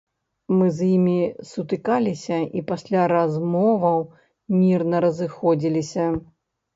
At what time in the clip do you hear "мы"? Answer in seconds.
0.59-0.67